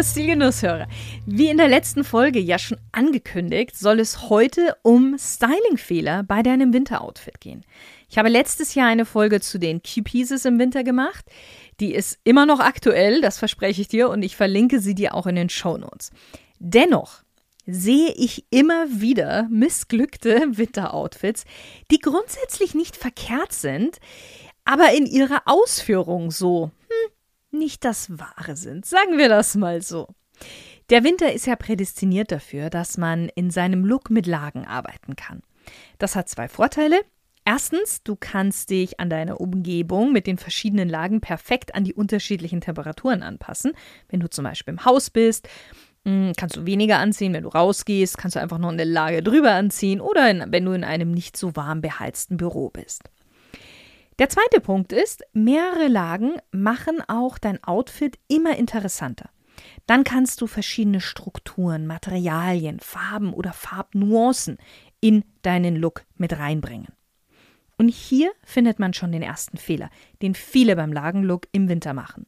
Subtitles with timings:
[0.00, 0.86] Liebe Stilgenusshörer.
[1.26, 6.72] Wie in der letzten Folge ja schon angekündigt, soll es heute um Stylingfehler bei deinem
[6.72, 7.66] Winteroutfit gehen.
[8.08, 11.26] Ich habe letztes Jahr eine Folge zu den Key Pieces im Winter gemacht.
[11.80, 15.26] Die ist immer noch aktuell, das verspreche ich dir, und ich verlinke sie dir auch
[15.26, 16.12] in den Show Notes.
[16.58, 17.22] Dennoch
[17.66, 21.44] sehe ich immer wieder missglückte Winteroutfits,
[21.90, 23.98] die grundsätzlich nicht verkehrt sind,
[24.64, 26.70] aber in ihrer Ausführung so
[27.52, 28.86] nicht das Wahre sind.
[28.86, 30.08] Sagen wir das mal so.
[30.90, 35.42] Der Winter ist ja prädestiniert dafür, dass man in seinem Look mit Lagen arbeiten kann.
[35.98, 37.00] Das hat zwei Vorteile.
[37.44, 42.60] Erstens, du kannst dich an deine Umgebung mit den verschiedenen Lagen perfekt an die unterschiedlichen
[42.60, 43.72] Temperaturen anpassen.
[44.08, 45.48] Wenn du zum Beispiel im Haus bist
[46.04, 47.32] hm, kannst du weniger anziehen.
[47.32, 50.72] Wenn du rausgehst, kannst du einfach noch eine Lage drüber anziehen oder in, wenn du
[50.72, 53.02] in einem nicht so warm beheizten Büro bist.
[54.20, 59.30] Der zweite Punkt ist, mehrere Lagen machen auch dein Outfit immer interessanter.
[59.86, 64.58] Dann kannst du verschiedene Strukturen, Materialien, Farben oder Farbnuancen
[65.00, 66.88] in deinen Look mit reinbringen.
[67.78, 69.88] Und hier findet man schon den ersten Fehler,
[70.20, 72.26] den viele beim Lagenlook im Winter machen.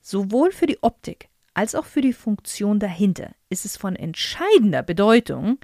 [0.00, 5.58] Sowohl für die Optik als auch für die Funktion dahinter ist es von entscheidender Bedeutung,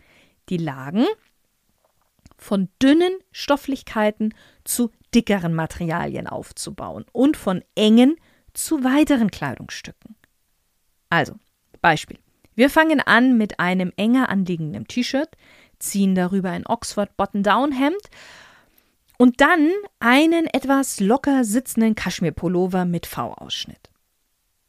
[0.51, 1.05] die Lagen
[2.37, 8.17] von dünnen Stofflichkeiten zu dickeren Materialien aufzubauen und von engen
[8.53, 10.17] zu weiteren Kleidungsstücken.
[11.11, 11.35] Also,
[11.81, 12.19] Beispiel.
[12.55, 15.31] Wir fangen an mit einem enger anliegenden T-Shirt,
[15.79, 18.11] ziehen darüber ein Oxford Button-Down-Hemd
[19.17, 19.71] und dann
[20.01, 23.91] einen etwas locker sitzenden Kaschmir-Pullover mit V-Ausschnitt.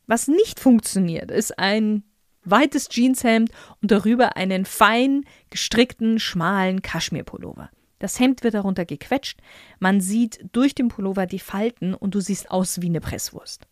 [0.06, 2.04] Was nicht funktioniert, ist ein
[2.44, 3.52] weites Jeanshemd
[3.82, 7.70] und darüber einen fein gestrickten, schmalen Kaschmirpullover.
[8.00, 9.40] Das Hemd wird darunter gequetscht,
[9.80, 13.68] man sieht durch den Pullover die Falten und du siehst aus wie eine Presswurst.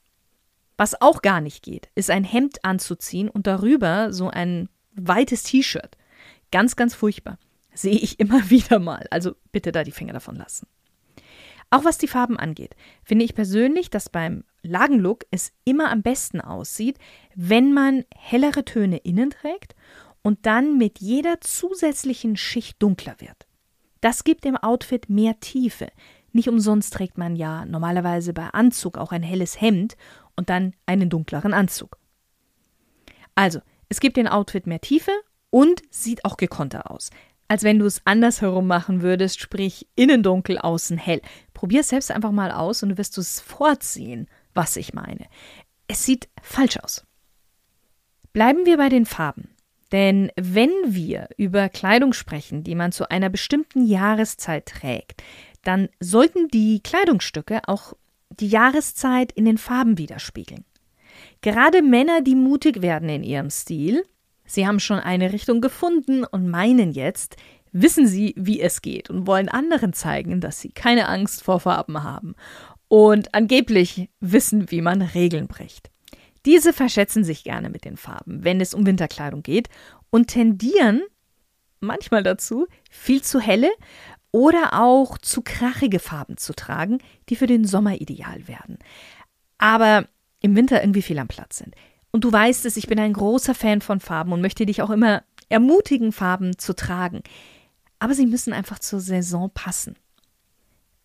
[0.78, 5.98] Was auch gar nicht geht, ist ein Hemd anzuziehen und darüber so ein weites T-Shirt.
[6.52, 7.40] Ganz, ganz furchtbar.
[7.74, 9.08] Sehe ich immer wieder mal.
[9.10, 10.68] Also bitte da die Finger davon lassen.
[11.70, 16.40] Auch was die Farben angeht, finde ich persönlich, dass beim Lagenlook es immer am besten
[16.40, 16.98] aussieht,
[17.36, 19.76] wenn man hellere Töne innen trägt
[20.22, 23.47] und dann mit jeder zusätzlichen Schicht dunkler wird.
[24.02, 25.88] Das gibt dem Outfit mehr Tiefe.
[26.32, 29.96] Nicht umsonst trägt man ja normalerweise bei Anzug auch ein helles Hemd
[30.36, 31.98] und dann einen dunkleren Anzug.
[33.36, 33.60] Also,
[33.90, 35.12] es gibt dem Outfit mehr Tiefe
[35.50, 37.10] und sieht auch gekonter aus
[37.48, 41.22] als wenn du es andersherum machen würdest, sprich innen dunkel, außen hell.
[41.54, 45.26] Probier es selbst einfach mal aus und du wirst es vorziehen, was ich meine.
[45.88, 47.06] Es sieht falsch aus.
[48.34, 49.50] Bleiben wir bei den Farben.
[49.92, 55.24] Denn wenn wir über Kleidung sprechen, die man zu einer bestimmten Jahreszeit trägt,
[55.64, 57.94] dann sollten die Kleidungsstücke auch
[58.30, 60.66] die Jahreszeit in den Farben widerspiegeln.
[61.42, 64.04] Gerade Männer, die mutig werden in ihrem Stil,
[64.48, 67.36] Sie haben schon eine Richtung gefunden und meinen jetzt,
[67.74, 72.02] wissen sie, wie es geht und wollen anderen zeigen, dass sie keine Angst vor Farben
[72.04, 72.34] haben
[72.88, 75.92] und angeblich wissen, wie man Regeln bricht.
[76.48, 79.68] Diese verschätzen sich gerne mit den Farben, wenn es um Winterkleidung geht
[80.10, 81.04] und tendieren
[81.82, 83.70] manchmal dazu, viel zu helle
[84.32, 88.80] oder auch zu krachige Farben zu tragen, die für den Sommer ideal werden,
[89.58, 90.08] aber
[90.40, 91.76] im Winter irgendwie viel am Platz sind.
[92.12, 94.90] Und du weißt es, ich bin ein großer Fan von Farben und möchte dich auch
[94.90, 97.24] immer ermutigen, Farben zu tragen.
[98.00, 99.98] Aber sie müssen einfach zur Saison passen.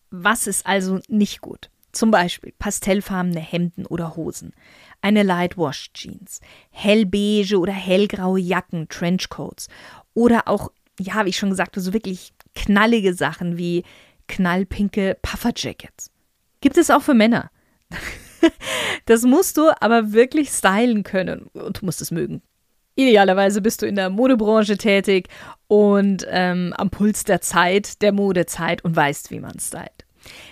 [0.09, 1.69] Was ist also nicht gut?
[1.93, 4.53] Zum Beispiel pastellfarbene Hemden oder Hosen,
[5.01, 6.41] eine Lightwash Jeans,
[6.71, 9.69] hellbeige oder hellgraue Jacken, Trenchcoats
[10.13, 13.83] oder auch, ja, wie ich schon gesagt habe, so wirklich knallige Sachen wie
[14.27, 16.11] knallpinke Pufferjackets.
[16.61, 17.51] Gibt es auch für Männer.
[19.05, 22.41] Das musst du aber wirklich stylen können und du musst es mögen.
[22.95, 25.29] Idealerweise bist du in der Modebranche tätig
[25.67, 29.92] und ähm, am Puls der Zeit, der Modezeit und weißt, wie man stylt.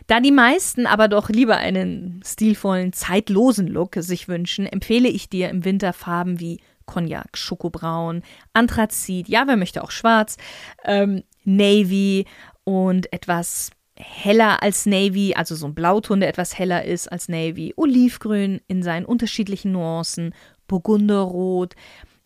[0.08, 5.50] Da die meisten aber doch lieber einen stilvollen, zeitlosen Look sich wünschen, empfehle ich dir
[5.50, 8.22] im Winter Farben wie Cognac, Schokobraun,
[8.54, 10.38] Anthrazit, ja, wer möchte auch schwarz,
[10.84, 12.26] ähm, Navy
[12.64, 17.74] und etwas heller als Navy, also so ein Blauton, der etwas heller ist als Navy,
[17.76, 20.34] Olivgrün in seinen unterschiedlichen Nuancen,
[20.68, 21.76] Burgunderrot,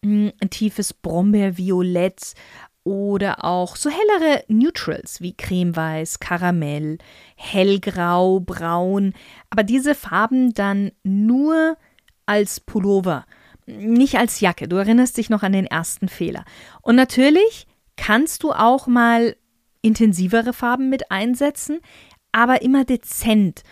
[0.03, 2.33] hm, ein tiefes Brombeerviolett
[2.85, 6.99] oder auch so hellere Neutrals wie Cremeweiß, Karamell,
[7.35, 9.13] Hellgrau, Braun,
[9.49, 11.77] aber diese Farben dann nur
[12.27, 13.25] als Pullover,
[13.65, 14.67] nicht als Jacke.
[14.67, 16.45] Du erinnerst dich noch an den ersten Fehler.
[16.81, 17.67] Und natürlich
[17.97, 19.35] kannst du auch mal
[19.81, 21.79] intensivere Farben mit einsetzen,
[22.31, 23.63] aber immer dezent,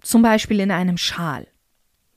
[0.00, 1.48] zum Beispiel in einem Schal.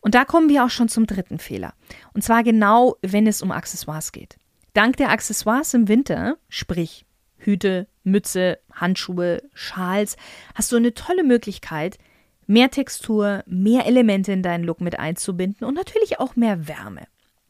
[0.01, 1.73] Und da kommen wir auch schon zum dritten Fehler.
[2.13, 4.37] Und zwar genau, wenn es um Accessoires geht.
[4.73, 7.05] Dank der Accessoires im Winter, sprich
[7.37, 10.17] Hüte, Mütze, Handschuhe, Schals,
[10.55, 11.99] hast du eine tolle Möglichkeit,
[12.47, 17.03] mehr Textur, mehr Elemente in deinen Look mit einzubinden und natürlich auch mehr Wärme.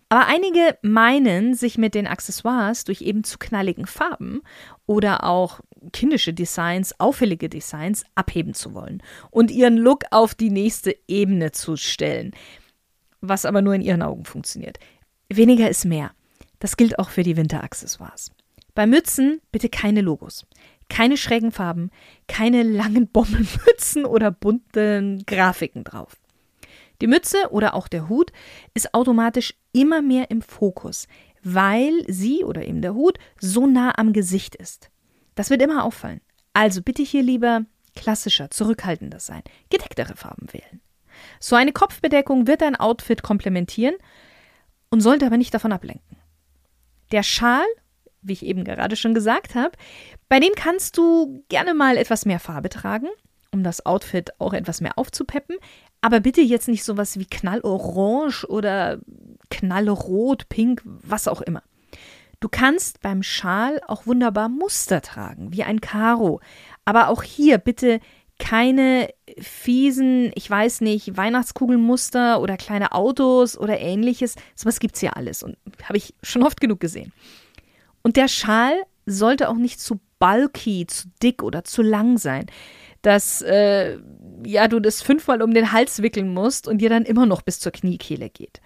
[0.10, 4.42] Aber einige meinen, sich mit den Accessoires durch eben zu knalligen Farben
[4.86, 5.62] oder auch
[5.92, 11.78] kindische Designs, auffällige Designs abheben zu wollen und ihren Look auf die nächste Ebene zu
[11.78, 12.32] stellen,
[13.22, 14.78] was aber nur in ihren Augen funktioniert.
[15.30, 16.12] Weniger ist mehr.
[16.64, 18.32] Das gilt auch für die Winteraccessoires.
[18.74, 20.46] Bei Mützen bitte keine Logos,
[20.88, 21.92] keine schrägen Farben,
[22.30, 26.16] keine langen Bommelmützen oder bunten Grafiken drauf.
[27.02, 28.32] Die Mütze oder auch der Hut
[28.74, 31.10] ist automatisch immer mehr im Fokus,
[31.44, 34.90] weil sie oder eben der Hut so nah am Gesicht ist.
[35.36, 36.22] Das wird immer auffallen.
[36.54, 40.80] Also bitte hier lieber klassischer, zurückhaltender sein, gedecktere Farben wählen.
[41.42, 43.96] So eine Kopfbedeckung wird dein Outfit komplementieren
[44.90, 46.23] und sollte aber nicht davon ablenken.
[47.14, 47.66] Der Schal,
[48.22, 49.72] wie ich eben gerade schon gesagt habe,
[50.28, 53.08] bei dem kannst du gerne mal etwas mehr Farbe tragen,
[53.52, 55.58] um das Outfit auch etwas mehr aufzupeppen,
[56.02, 59.00] aber bitte jetzt nicht sowas wie knallorange oder
[59.50, 61.64] knallrot, pink, was auch immer.
[62.40, 66.42] Du kannst beim Schal auch wunderbar Muster tragen, wie ein Karo.
[66.84, 68.02] Aber auch hier bitte
[68.44, 69.08] keine
[69.40, 74.36] fiesen, ich weiß nicht, Weihnachtskugelmuster oder kleine Autos oder ähnliches.
[74.54, 77.14] Sowas gibt es ja alles und habe ich schon oft genug gesehen.
[78.02, 78.74] Und der Schal
[79.06, 82.48] sollte auch nicht zu bulky, zu dick oder zu lang sein,
[83.02, 83.98] dass äh,
[84.46, 87.62] ja du das fünfmal um den Hals wickeln musst und dir dann immer noch bis
[87.62, 88.60] zur Kniekehle geht.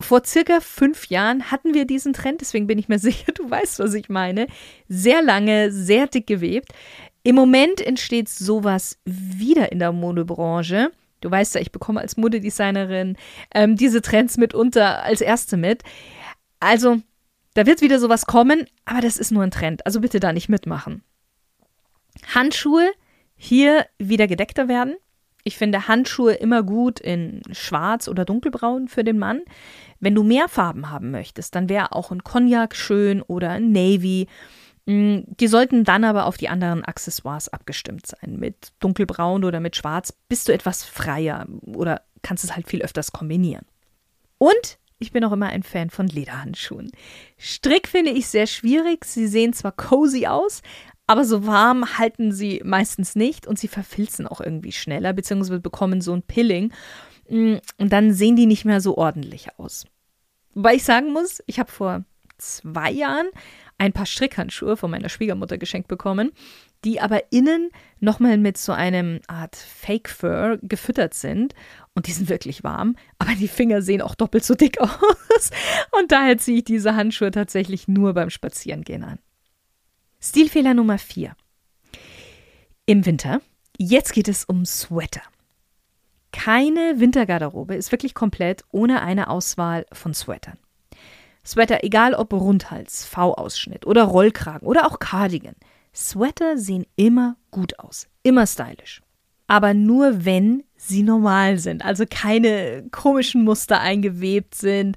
[0.00, 3.78] Vor circa fünf Jahren hatten wir diesen Trend, deswegen bin ich mir sicher, du weißt,
[3.78, 4.48] was ich meine.
[4.88, 6.72] Sehr lange, sehr dick gewebt.
[7.22, 10.90] Im Moment entsteht sowas wieder in der Modebranche.
[11.20, 13.16] Du weißt ja, ich bekomme als Modedesignerin
[13.54, 15.82] ähm, diese Trends mitunter als erste mit.
[16.60, 17.00] Also,
[17.54, 19.84] da wird wieder sowas kommen, aber das ist nur ein Trend.
[19.84, 21.02] Also bitte da nicht mitmachen.
[22.34, 22.90] Handschuhe
[23.36, 24.96] hier wieder gedeckter werden.
[25.42, 29.40] Ich finde Handschuhe immer gut in schwarz oder dunkelbraun für den Mann.
[29.98, 34.26] Wenn du mehr Farben haben möchtest, dann wäre auch ein Cognac schön oder ein Navy.
[34.86, 38.38] Mm, die sollten dann aber auf die anderen Accessoires abgestimmt sein.
[38.38, 43.12] Mit dunkelbraun oder mit schwarz bist du etwas freier oder kannst es halt viel öfters
[43.12, 43.66] kombinieren.
[44.38, 46.90] Und ich bin auch immer ein Fan von Lederhandschuhen.
[47.38, 49.04] Strick finde ich sehr schwierig.
[49.04, 50.62] Sie sehen zwar cozy aus,
[51.06, 56.00] aber so warm halten sie meistens nicht und sie verfilzen auch irgendwie schneller, beziehungsweise bekommen
[56.00, 56.72] so ein Pilling.
[57.28, 59.86] Mm, und dann sehen die nicht mehr so ordentlich aus.
[60.54, 62.04] Wobei ich sagen muss, ich habe vor
[62.38, 63.28] zwei Jahren
[63.80, 66.32] ein paar Strickhandschuhe von meiner Schwiegermutter geschenkt bekommen,
[66.84, 71.54] die aber innen nochmal mit so einem Art Fake Fur gefüttert sind.
[71.94, 75.50] Und die sind wirklich warm, aber die Finger sehen auch doppelt so dick aus.
[75.98, 79.18] Und daher ziehe ich diese Handschuhe tatsächlich nur beim Spazierengehen an.
[80.20, 81.34] Stilfehler Nummer 4.
[82.84, 83.40] Im Winter.
[83.78, 85.22] Jetzt geht es um Sweater.
[86.32, 90.58] Keine Wintergarderobe ist wirklich komplett ohne eine Auswahl von Sweatern.
[91.44, 95.54] Sweater, egal ob Rundhals, V-Ausschnitt oder Rollkragen oder auch Cardigan.
[95.94, 99.02] Sweater sehen immer gut aus, immer stylisch.
[99.46, 104.96] Aber nur wenn sie normal sind, also keine komischen Muster eingewebt sind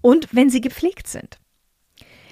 [0.00, 1.38] und wenn sie gepflegt sind.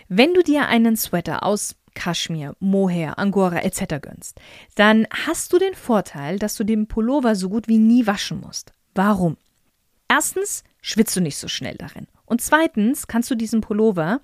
[0.08, 4.00] Wenn du dir einen Sweater aus Kaschmir, Mohair, Angora etc.
[4.00, 4.40] gönnst,
[4.74, 8.72] dann hast du den Vorteil, dass du den Pullover so gut wie nie waschen musst.
[8.94, 9.36] Warum?
[10.08, 12.08] Erstens schwitzt du nicht so schnell darin.
[12.30, 14.20] Und zweitens kannst du diesen Pullover,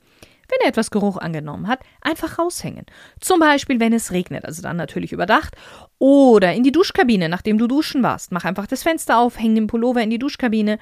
[0.48, 2.86] wenn er etwas Geruch angenommen hat, einfach raushängen.
[3.20, 5.56] Zum Beispiel, wenn es regnet, also dann natürlich überdacht.
[5.98, 8.30] Oder in die Duschkabine, nachdem du duschen warst.
[8.30, 10.78] Mach einfach das Fenster auf, häng den Pullover in die Duschkabine.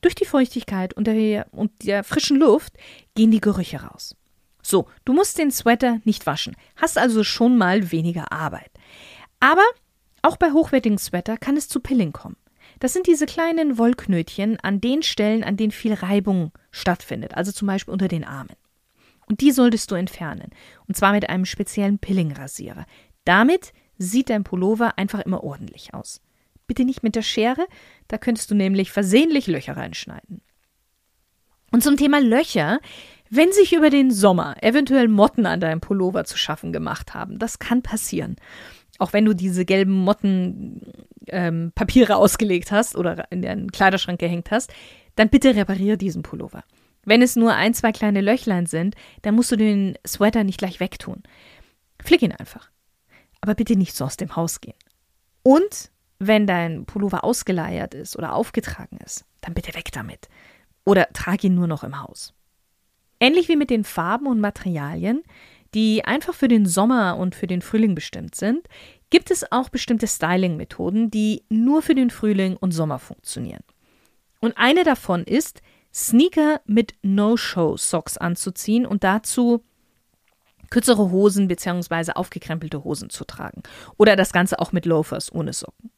[0.00, 2.74] Durch die Feuchtigkeit und der, und der frischen Luft
[3.16, 4.14] gehen die Gerüche raus.
[4.62, 8.70] So, du musst den Sweater nicht waschen, hast also schon mal weniger Arbeit.
[9.40, 9.64] Aber
[10.22, 12.36] auch bei hochwertigen Sweater kann es zu Pilling kommen.
[12.80, 17.68] Das sind diese kleinen Wollknötchen an den Stellen, an denen viel Reibung stattfindet, also zum
[17.68, 18.56] Beispiel unter den Armen.
[19.26, 20.50] Und die solltest du entfernen.
[20.88, 22.86] Und zwar mit einem speziellen Pilling-Rasierer.
[23.24, 26.20] Damit sieht dein Pullover einfach immer ordentlich aus.
[26.66, 27.66] Bitte nicht mit der Schere,
[28.08, 30.40] da könntest du nämlich versehentlich Löcher reinschneiden.
[31.70, 32.80] Und zum Thema Löcher,
[33.28, 37.58] wenn sich über den Sommer eventuell Motten an deinem Pullover zu schaffen gemacht haben, das
[37.58, 38.36] kann passieren.
[39.00, 44.70] Auch wenn du diese gelben Mottenpapiere ähm, ausgelegt hast oder in deinen Kleiderschrank gehängt hast,
[45.16, 46.64] dann bitte repariere diesen Pullover.
[47.04, 50.80] Wenn es nur ein, zwei kleine Löchlein sind, dann musst du den Sweater nicht gleich
[50.80, 51.22] wegtun.
[52.02, 52.70] Flick ihn einfach.
[53.40, 54.76] Aber bitte nicht so aus dem Haus gehen.
[55.42, 60.28] Und wenn dein Pullover ausgeleiert ist oder aufgetragen ist, dann bitte weg damit.
[60.84, 62.34] Oder trag ihn nur noch im Haus.
[63.18, 65.22] Ähnlich wie mit den Farben und Materialien,
[65.74, 68.66] die einfach für den Sommer und für den Frühling bestimmt sind,
[69.10, 73.62] gibt es auch bestimmte Styling-Methoden, die nur für den Frühling und Sommer funktionieren.
[74.40, 75.60] Und eine davon ist,
[75.92, 79.64] Sneaker mit No-Show-Socks anzuziehen und dazu
[80.70, 82.12] kürzere Hosen bzw.
[82.12, 83.62] aufgekrempelte Hosen zu tragen.
[83.96, 85.90] Oder das Ganze auch mit Loafers ohne Socken.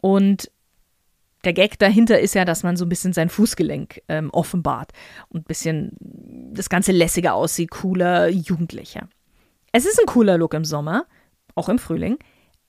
[0.00, 0.50] Und
[1.44, 4.92] der Gag dahinter ist ja, dass man so ein bisschen sein Fußgelenk ähm, offenbart
[5.28, 5.92] und ein bisschen
[6.52, 9.08] das Ganze lässiger aussieht, cooler, jugendlicher.
[9.72, 11.06] Es ist ein cooler Look im Sommer,
[11.54, 12.18] auch im Frühling,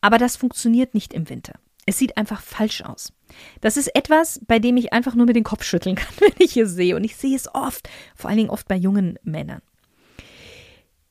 [0.01, 1.53] aber das funktioniert nicht im Winter.
[1.85, 3.13] Es sieht einfach falsch aus.
[3.61, 6.55] Das ist etwas, bei dem ich einfach nur mit dem Kopf schütteln kann, wenn ich
[6.55, 6.95] es sehe.
[6.95, 9.61] Und ich sehe es oft, vor allen Dingen oft bei jungen Männern.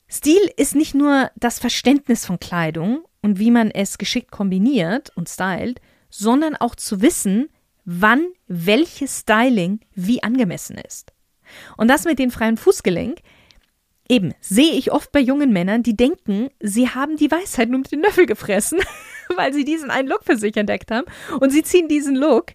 [0.09, 5.29] Stil ist nicht nur das Verständnis von Kleidung und wie man es geschickt kombiniert und
[5.29, 7.49] stylt, sondern auch zu wissen,
[7.85, 11.13] wann welches Styling wie angemessen ist.
[11.77, 13.19] Und das mit dem freien Fußgelenk,
[14.07, 17.91] eben, sehe ich oft bei jungen Männern, die denken, sie haben die Weisheit nur mit
[17.91, 18.79] den Löffel gefressen,
[19.35, 21.07] weil sie diesen einen Look für sich entdeckt haben.
[21.39, 22.53] Und sie ziehen diesen Look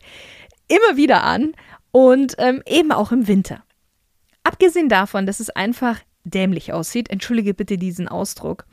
[0.69, 1.53] immer wieder an
[1.91, 3.65] und ähm, eben auch im Winter.
[4.43, 8.67] Abgesehen davon, dass es einfach dämlich aussieht, entschuldige bitte diesen Ausdruck,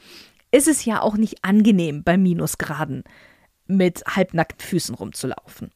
[0.51, 3.03] ist es ja auch nicht angenehm bei Minusgraden
[3.77, 5.71] mit halbnackten Füßen rumzulaufen.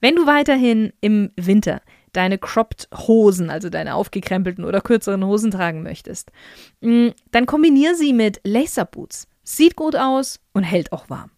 [0.00, 1.80] Wenn du weiterhin im Winter
[2.12, 6.32] deine cropped Hosen, also deine aufgekrempelten oder kürzeren Hosen tragen möchtest,
[6.80, 9.28] mm, dann kombiniere sie mit Lacerboots.
[9.42, 11.30] Sieht gut aus und hält auch warm.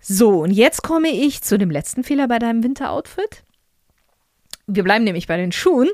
[0.00, 3.44] So, und jetzt komme ich zu dem letzten Fehler bei deinem Winteroutfit.
[4.66, 5.88] Wir bleiben nämlich bei den Schuhen.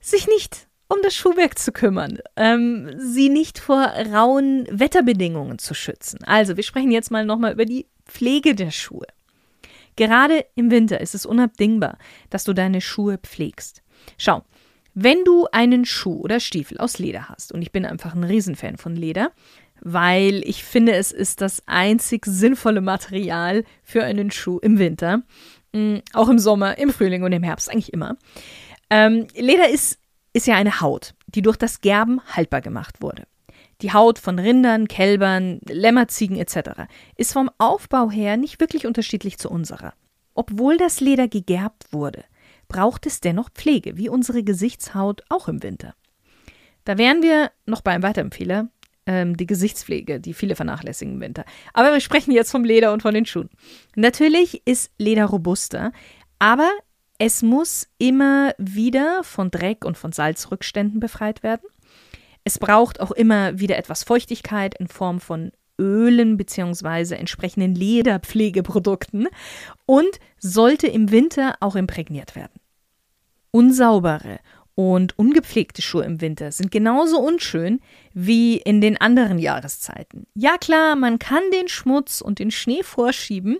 [0.00, 3.82] Sich nicht um das Schuhwerk zu kümmern, ähm, sie nicht vor
[4.12, 6.18] rauen Wetterbedingungen zu schützen.
[6.24, 9.06] Also, wir sprechen jetzt mal nochmal über die Pflege der Schuhe.
[9.96, 11.98] Gerade im Winter ist es unabdingbar,
[12.30, 13.82] dass du deine Schuhe pflegst.
[14.18, 14.42] Schau,
[14.94, 18.76] wenn du einen Schuh oder Stiefel aus Leder hast, und ich bin einfach ein Riesenfan
[18.76, 19.32] von Leder,
[19.80, 25.22] weil ich finde, es ist das einzig sinnvolle Material für einen Schuh im Winter,
[25.72, 28.16] mm, auch im Sommer, im Frühling und im Herbst, eigentlich immer.
[28.90, 29.98] Ähm, Leder ist
[30.32, 33.24] ist ja eine Haut, die durch das Gerben haltbar gemacht wurde.
[33.82, 36.82] Die Haut von Rindern, Kälbern, Lämmerziegen etc.
[37.16, 39.94] ist vom Aufbau her nicht wirklich unterschiedlich zu unserer.
[40.34, 42.24] Obwohl das Leder gegerbt wurde,
[42.68, 45.94] braucht es dennoch Pflege, wie unsere Gesichtshaut auch im Winter.
[46.84, 48.68] Da wären wir noch bei einem weiteren Fehler,
[49.06, 51.44] ähm, die Gesichtspflege, die viele vernachlässigen im Winter.
[51.74, 53.50] Aber wir sprechen jetzt vom Leder und von den Schuhen.
[53.96, 55.92] Natürlich ist Leder robuster,
[56.38, 56.70] aber
[57.24, 61.68] es muss immer wieder von Dreck und von Salzrückständen befreit werden.
[62.42, 67.14] Es braucht auch immer wieder etwas Feuchtigkeit in Form von Ölen bzw.
[67.14, 69.28] entsprechenden Lederpflegeprodukten
[69.86, 72.58] und sollte im Winter auch imprägniert werden.
[73.52, 74.40] Unsaubere
[74.74, 77.78] und ungepflegte Schuhe im Winter sind genauso unschön
[78.14, 80.26] wie in den anderen Jahreszeiten.
[80.34, 83.58] Ja klar, man kann den Schmutz und den Schnee vorschieben,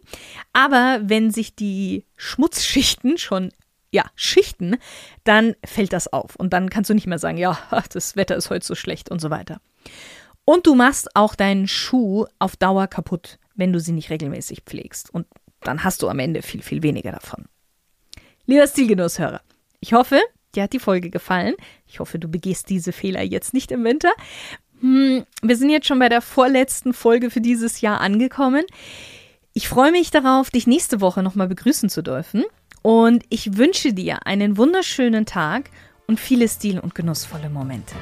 [0.52, 3.52] aber wenn sich die Schmutzschichten schon
[3.92, 4.78] ja, schichten,
[5.24, 6.34] dann fällt das auf.
[6.36, 7.58] Und dann kannst du nicht mehr sagen, ja,
[7.92, 9.60] das Wetter ist heute so schlecht und so weiter.
[10.44, 15.12] Und du machst auch deinen Schuh auf Dauer kaputt, wenn du sie nicht regelmäßig pflegst.
[15.12, 15.26] Und
[15.60, 17.44] dann hast du am Ende viel, viel weniger davon.
[18.46, 19.40] Lieber Stilgenusshörer,
[19.78, 20.20] ich hoffe,
[20.54, 21.54] dir hat die Folge gefallen.
[21.86, 24.10] Ich hoffe, du begehst diese Fehler jetzt nicht im Winter.
[24.80, 28.64] Hm, wir sind jetzt schon bei der vorletzten Folge für dieses Jahr angekommen.
[29.54, 32.44] Ich freue mich darauf, dich nächste Woche nochmal begrüßen zu dürfen.
[32.82, 35.70] Und ich wünsche dir einen wunderschönen Tag
[36.06, 37.94] und viele stil- und genussvolle Momente.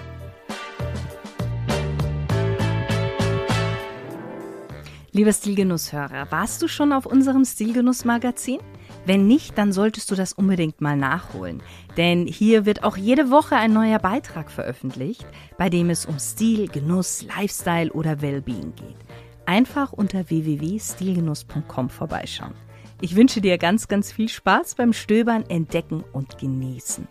[5.12, 8.60] Lieber Stilgenusshörer, warst du schon auf unserem Stilgenuss-Magazin?
[9.06, 11.62] Wenn nicht, dann solltest du das unbedingt mal nachholen.
[11.96, 15.26] Denn hier wird auch jede Woche ein neuer Beitrag veröffentlicht,
[15.58, 18.96] bei dem es um Stil, Genuss, Lifestyle oder Wellbeing geht.
[19.46, 22.54] Einfach unter www.stilgenuss.com vorbeischauen.
[23.00, 27.08] Ich wünsche dir ganz, ganz viel Spaß beim Stöbern, Entdecken und Genießen.